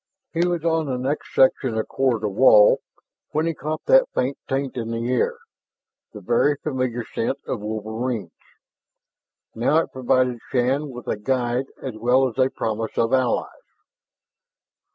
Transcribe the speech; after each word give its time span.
He 0.33 0.47
was 0.47 0.65
on 0.65 0.87
the 0.87 0.97
next 0.97 1.31
section 1.35 1.77
of 1.77 1.87
corridor 1.87 2.27
wall 2.27 2.81
when 3.33 3.45
he 3.45 3.53
caught 3.53 3.85
that 3.85 4.09
faint 4.15 4.35
taint 4.49 4.75
in 4.75 4.89
the 4.89 5.11
air, 5.11 5.37
the 6.11 6.21
very 6.21 6.55
familiar 6.55 7.05
scent 7.05 7.37
of 7.45 7.59
wolverines. 7.61 8.31
Now 9.53 9.77
it 9.77 9.91
provided 9.93 10.39
Shann 10.49 10.89
with 10.89 11.07
a 11.07 11.17
guide 11.17 11.67
as 11.83 11.95
well 11.97 12.27
as 12.27 12.39
a 12.39 12.49
promise 12.49 12.97
of 12.97 13.13
allies. 13.13 13.53